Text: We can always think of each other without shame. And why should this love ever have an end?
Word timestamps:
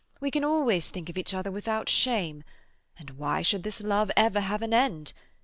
We 0.19 0.31
can 0.31 0.43
always 0.43 0.89
think 0.89 1.09
of 1.11 1.17
each 1.19 1.31
other 1.31 1.51
without 1.51 1.87
shame. 1.87 2.43
And 2.97 3.11
why 3.11 3.43
should 3.43 3.61
this 3.61 3.81
love 3.81 4.09
ever 4.17 4.39
have 4.41 4.63
an 4.63 4.73
end? 4.73 5.13